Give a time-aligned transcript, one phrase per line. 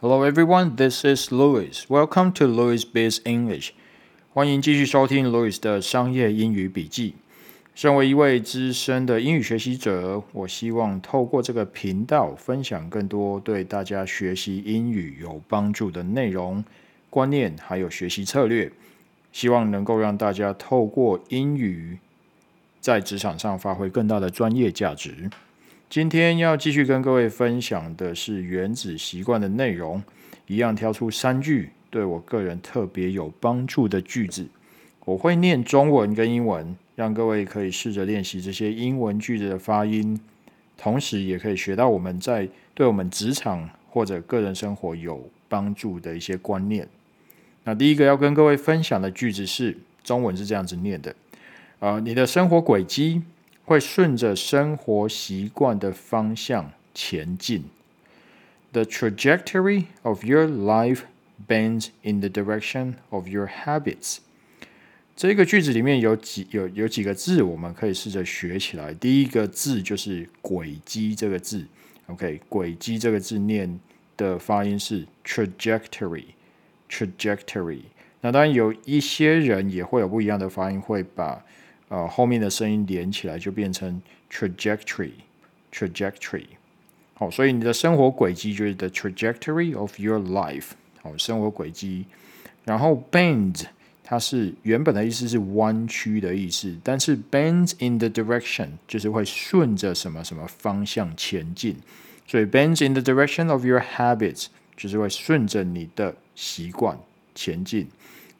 [0.00, 1.84] Hello everyone, this is Louis.
[1.88, 3.70] Welcome to Louis Biz English.
[4.32, 7.16] 欢迎继续收听 Louis 的商业英语笔记。
[7.74, 16.64] 身为一位资深的英语学习者，我希望透过这个频道分享更多对大家学习英语有帮助的内容、
[17.10, 18.70] 观念，还有学习策略。
[19.32, 21.98] 希望能够让大家透过英语
[22.80, 25.28] 在职场上发挥更大的专业价值。
[25.90, 30.02] 今天要继续跟各位分享的是原子习惯的内容，
[30.46, 34.46] 一样挑出三句对我个人特别有帮助的句子。
[35.06, 40.20] 我会念中文跟英文，让各位可以试着练习这些英文句子的发音，
[40.76, 46.86] 同时也可以学到我们在对我们职场或者个人生活有帮助的一些观念。
[47.64, 49.74] 那第一个要跟各位分享的句子是
[50.04, 51.14] 中文是这样子念的：
[51.78, 53.22] 啊，你的生活轨迹。
[53.68, 57.64] 会顺着生活习惯的方向前进。
[58.72, 61.02] The trajectory of your life
[61.46, 64.20] bends in the direction of your habits。
[65.14, 68.94] 这个句子里面有几有有几个字，我们可以试着学起来。
[68.94, 71.66] 第一个字就是“轨迹”这个字。
[72.06, 73.78] OK，“ 轨迹”这个字念
[74.16, 77.82] 的发音是 “trajectory”，“trajectory”。
[78.22, 81.44] 那当然有一些人也会有不一样的发音，会把
[81.88, 84.00] 呃，后面的声音连起来就变成
[84.30, 86.44] trajectory，trajectory。
[87.14, 90.70] 好，所以你的生活轨迹就是 the trajectory of your life。
[91.02, 92.04] 好，生活轨迹。
[92.64, 93.64] 然后 bend，
[94.04, 101.76] 它是原本的意思是弯曲的意思，但是 bend in the direction 就是会顺着什么什么方向前进。
[102.26, 106.98] 所以 bend in the direction of your habits 就是会顺着你的习惯
[107.34, 107.88] 前进。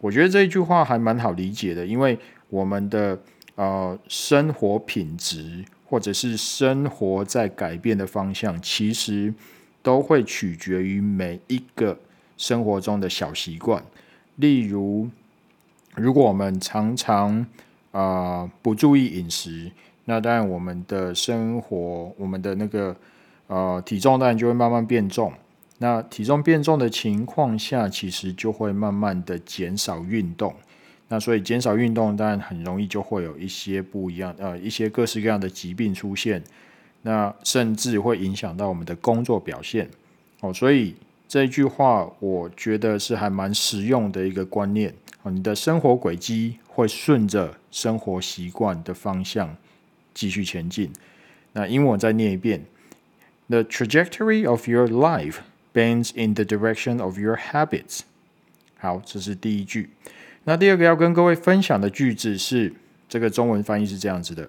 [0.00, 2.18] 我觉得这一句话还蛮好理解的，因为
[2.50, 3.18] 我们的
[3.56, 9.34] 呃，生活品质或者是生活在改变的方向，其实
[9.82, 11.98] 都会取决于每一个
[12.36, 13.82] 生活中的小习惯。
[14.36, 15.08] 例如，
[15.94, 17.46] 如果我们常常
[17.92, 19.72] 啊不注意饮食，
[20.04, 22.94] 那当然我们的生活，我们的那个
[23.46, 25.32] 呃体重当然就会慢慢变重。
[25.78, 30.54] 那体重变重的情况下，其实就会慢慢的减少运动。
[31.08, 36.42] 那所以减少运动，当然很容易就会有一些不一样，呃，一些各式各样的疾病出现。
[37.02, 39.88] 那甚至会影响到我们的工作表现。
[40.40, 40.96] 哦，所以
[41.28, 44.92] 这句话，我觉得是还蛮实用的一个观念。
[45.22, 49.56] 哦，你的生活轨迹会顺着生活习惯的方向
[50.12, 50.92] 继续前进。
[51.52, 52.64] 那英文再念一遍
[53.46, 55.36] ：The trajectory of your life
[55.72, 58.00] bends in the direction of your habits。
[58.78, 59.90] 好，这是第一句。
[60.48, 62.72] 那第二个要跟各位分享的句子是，
[63.08, 64.48] 这个中文翻译是这样子的，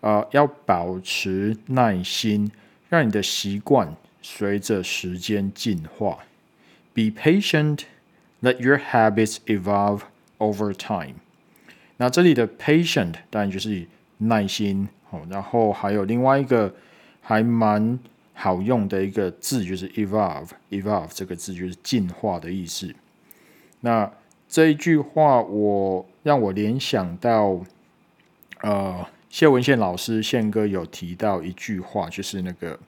[0.00, 2.48] 啊，要保持耐心，
[2.88, 3.92] 让你的习惯
[4.22, 6.18] 随着时间进化。
[6.94, 7.80] Be patient,
[8.40, 10.02] let your habits evolve
[10.38, 11.16] over time。
[11.96, 13.86] 那这里的 patient 当然就是
[14.18, 16.72] 耐心，哦，然后还有另外一个
[17.20, 17.98] 还蛮
[18.32, 22.94] 好用的一个字，就是 evolve，evolve 这个字就是进化的意思。
[23.80, 24.08] 那
[24.52, 27.58] 这一句话，我让我联想到，
[28.60, 32.78] 呃，谢文宪老师宪哥有提到一句话，就是那个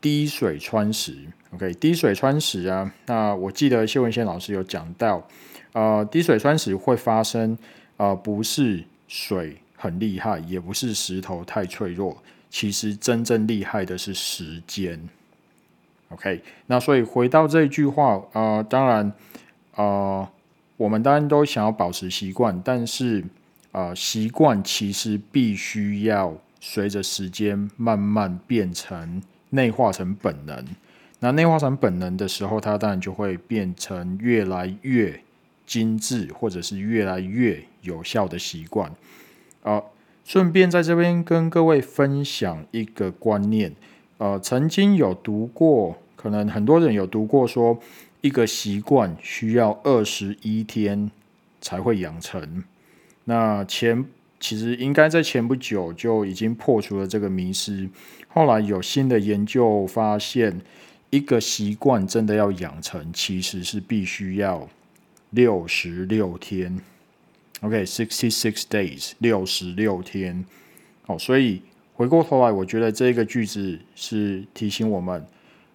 [0.00, 1.16] 滴水穿石。
[1.54, 2.92] OK，滴水穿石啊。
[3.06, 5.24] 那我记得谢文宪老师有讲到，
[5.72, 7.56] 呃，滴水穿石会发生，
[7.96, 12.20] 呃，不是水很厉害，也不是石头太脆弱，
[12.50, 15.08] 其实真正厉害的是时间。
[16.08, 19.12] OK，那所以回到这一句话，呃，当然，
[19.76, 20.28] 呃。
[20.82, 23.24] 我们当然都想要保持习惯，但是，
[23.70, 30.66] 呃，习惯其实必须要随着时间慢慢变成内化成本能。
[31.20, 35.20] 那内化成本能的时候，它当然就会变成越来越
[35.64, 38.92] 精致，或者是越来越有效的习惯。
[39.62, 39.80] 啊，
[40.24, 43.72] 顺便在这边跟各位分享一个观念。
[44.18, 47.78] 呃，曾经有读过，可能很多人有读过说。
[48.22, 51.10] 一个习惯需要二十一天
[51.60, 52.64] 才会养成。
[53.24, 54.04] 那前
[54.40, 57.88] 其实应该在前不久就已经破除了这个迷失。
[58.28, 60.60] 后来有新的研究发现，
[61.10, 64.68] 一个习惯真的要养成，其实是必须要
[65.30, 66.80] 六十六天。
[67.60, 70.44] OK，sixty six days，六十六天。
[71.06, 71.62] 好，所以
[71.94, 75.26] 回过头来，我觉得这个句子是提醒我们，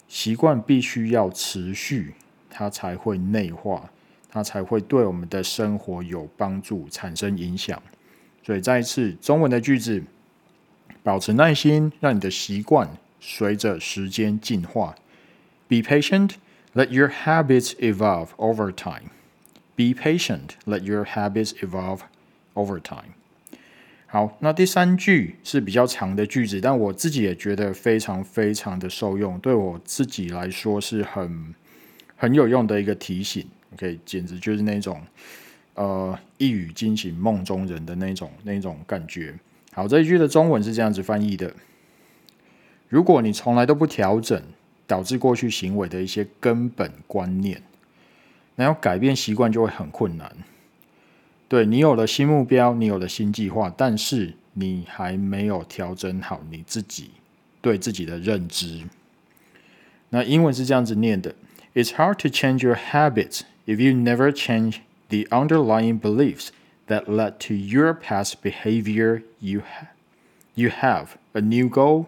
[0.08, 2.14] 习惯必须要持续。
[2.50, 3.90] 它才会内化，
[4.30, 7.82] 它才会对我们的生活有帮助，产生影响。
[8.44, 10.02] 所以再一次，中文的句子，
[11.02, 12.88] 保持耐心，让你的习惯
[13.20, 14.94] 随着时间进化。
[15.68, 16.32] Be patient,
[16.74, 19.10] Let your habits evolve over time.
[19.74, 20.56] Be patient.
[20.64, 22.00] Let your habits evolve
[22.54, 23.14] over time.
[24.06, 31.54] 好，那第三句是比较长的句子，但我自己也觉得非常非常的受用，对我自己来说是很
[32.18, 33.46] 很有用的一个提醒。
[33.72, 35.00] OK，简直就是那种
[35.74, 39.34] 呃一语惊醒梦中人的那种那种感觉。
[39.72, 41.54] 好，这一句的中文是这样子翻译的：
[42.88, 44.42] 如果你从来都不调整
[44.86, 47.62] 导致过去行为的一些根本观念，
[48.56, 50.34] 那要改变习惯就会很困难。
[51.46, 57.10] 对你有了新目标，你有了新计划，但是你还没有调整好你自己
[57.60, 58.82] 对自己的认知。
[60.10, 61.34] 那英文是这样子念的
[61.73, 66.51] ：It's hard to change your habits if you never change the underlying beliefs
[66.87, 69.23] that led to your past behavior.
[69.39, 69.89] You have
[70.55, 72.07] you have a new goal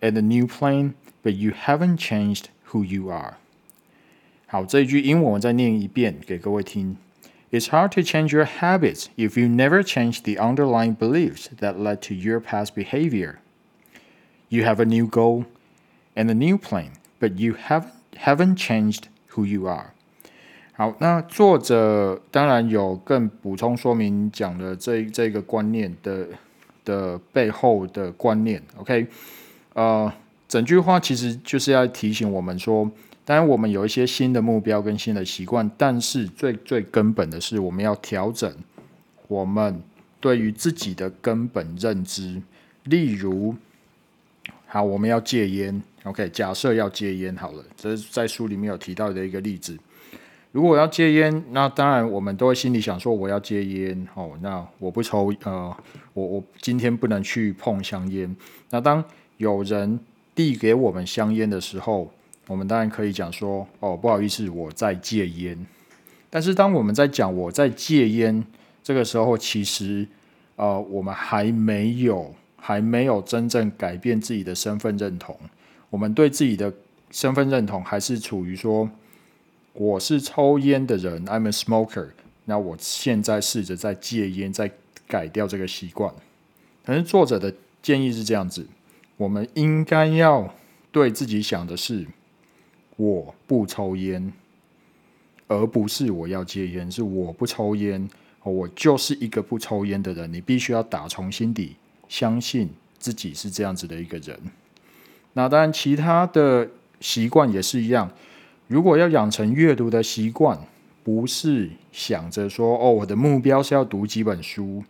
[0.00, 3.36] and a new plan, but you haven't changed who you are.
[4.46, 6.96] 好，这一句英文我再念一遍给各位听。
[7.50, 12.14] it's hard to change your habits if you never change the underlying beliefs that led to
[12.14, 13.36] your past behavior.
[14.50, 15.46] You have a new goal
[16.14, 17.86] and a new plan, but you have,
[18.17, 19.87] haven't changed who you are.
[20.73, 26.27] 好，那作者当然有更补充说明讲了这这个观念的
[26.83, 28.61] 的背后的观念。
[28.77, 29.07] OK，
[29.73, 30.11] 呃，
[30.47, 32.91] 整句话其实就是要提醒我们说。
[33.25, 38.53] 当然，我们有一些新的目标跟新的习惯，但是最最根本的是，我们要调整
[39.29, 39.81] 我们
[40.19, 42.41] 对于自己的根本认知。
[42.83, 43.55] 例如，
[44.73, 45.83] 好，我们要戒烟。
[46.01, 49.77] OK，假设要戒烟，好了，这是在书里面有提到的一个例子。
[50.51, 54.07] 如果我要戒烟，那当然我们都会心里想说，我要戒烟。
[54.15, 55.77] 哦，那我不抽，呃，
[56.15, 58.35] 我我今天不能去碰香烟。
[58.71, 59.03] 那当
[59.37, 59.99] 有人
[60.33, 62.11] 递给我们香烟的时候，
[62.47, 65.55] 我们当然可以讲说，哦，不好意思，我在戒烟。
[66.31, 68.43] 但是当我们在讲我在戒烟
[68.81, 70.07] 这个时候，其实，
[70.55, 72.33] 呃，我们还没有
[72.65, 75.37] 还没有真正改变自己的身份认同。
[75.89, 76.73] 我们对自己的
[77.11, 78.89] 身份认同还是处于说，
[79.73, 82.11] 我是抽烟的人，I'm a smoker。
[82.45, 84.71] 那我现在试着在戒烟，在
[85.05, 86.13] 改掉这个习惯。
[86.85, 88.65] 可是作者的建议是这样子：
[89.17, 90.55] 我们应该要
[90.93, 92.07] 对自己想的是。
[92.95, 94.31] 我不抽烟，
[95.47, 98.07] 而不是我要戒烟，是我不抽烟，
[98.43, 100.31] 我就是一个不抽烟的人。
[100.31, 101.75] 你必须要打从心底
[102.13, 102.69] 相信
[102.99, 104.39] 自己是这样子的一个人。
[105.33, 106.69] 那当然，其他的
[106.99, 108.07] 习惯也是一样。
[108.67, 110.55] 如果要养成阅读的习惯，
[111.03, 114.83] 不是想着说哦，我的目标是要读几本书，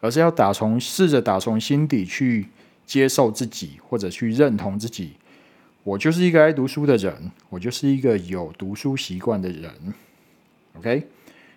[0.00, 2.48] 而是要打从试着打从心底去
[2.84, 5.12] 接受自己，或者去认同自己。
[5.84, 9.72] 我就是一个爱读书的人，我就是一个有读书习惯的人。
[10.76, 11.06] OK，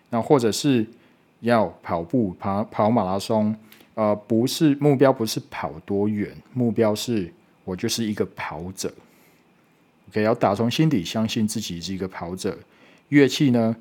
[0.09, 0.87] 那或者是
[1.41, 3.53] 要跑步、跑跑马拉松，
[4.01, 7.31] 呃，不是目标，不是跑多远，目标是
[7.63, 8.91] 我就是一个跑者。
[10.09, 12.57] OK，要打从心底相信自己是一个跑者。
[13.09, 13.75] 乐器呢，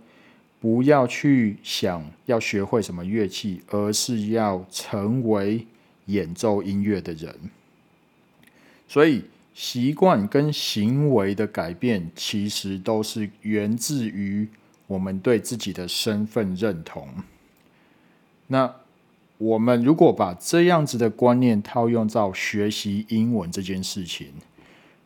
[0.61, 5.67] 不要去想要学会什么乐器，而是要成为
[6.05, 7.35] 演奏音乐的人。
[8.87, 9.25] 所以。
[9.53, 14.49] 习惯跟行为的改变，其实都是源自于
[14.87, 17.07] 我们对自己的身份认同。
[18.47, 18.73] 那
[19.41, 24.29] 我们如果把这样子的观念套用到学习英文这件事情，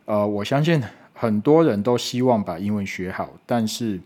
[0.03, 4.01] 呃，我相信很多人都希望把英文学好，但是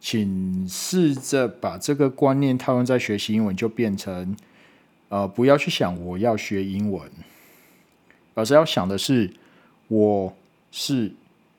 [0.00, 4.36] 请试着把这个观念套用在学习英文，就变成
[5.10, 7.08] 呃，不要去想我要学英文，
[8.34, 9.32] 而是要想的是。
[9.90, 10.34] 我
[10.70, 11.10] 是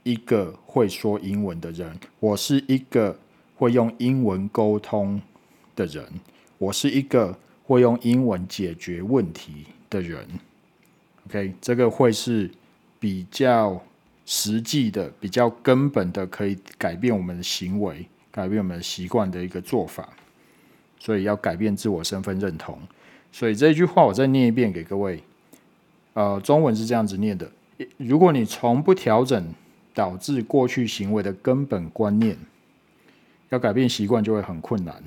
[0.04, 3.18] 一个会说英文的人，我是一个
[3.56, 5.20] 会用英文沟通
[5.76, 6.06] 的人，
[6.60, 7.36] 我是一个
[7.70, 10.28] 会用英文解决问题的人。
[11.28, 12.50] OK，这个会是
[13.00, 13.80] 比较
[14.26, 20.10] 实际的、比较根本的，可以改变我们的行为、改变我们的习惯的一个做法。
[20.98, 22.76] 所以要改变自我身份认同。
[23.32, 25.24] 所以这句话我再念一遍给各位。
[26.14, 27.50] 呃，中文是这样子念的。
[27.98, 29.54] 如果你从不调整
[29.94, 32.36] 导致过去行为的根本观念，
[33.50, 35.04] 要改变习惯就会很困难。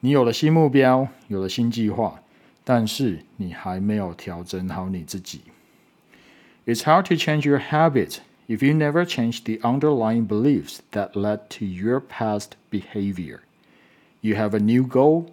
[0.00, 2.20] 你有了新目标，有了新计划，
[2.62, 5.40] 但是你还没有调整好你自己。
[6.66, 11.64] It's hard to change your habits if you never change the underlying beliefs that led to
[11.64, 13.40] your past behavior.
[14.20, 15.26] You have a new goal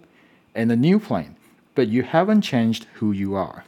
[0.54, 1.34] and a new plan,
[1.74, 3.64] but you haven't changed who you are.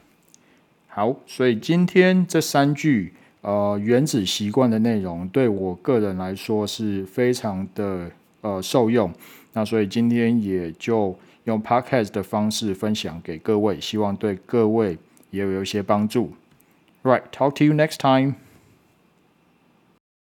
[0.88, 8.10] 好，所以今天这三句 呃原子习惯的内容，对我个人来说是非常的
[8.42, 9.12] 呃受用。
[9.53, 14.97] 那所以今天也就用 podcast 的方式分享给各位，希望对各位
[15.31, 16.33] 也有一些帮助。
[17.03, 18.35] Right, talk to you next time.